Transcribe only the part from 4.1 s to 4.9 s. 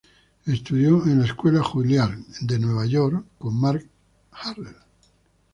Harrell.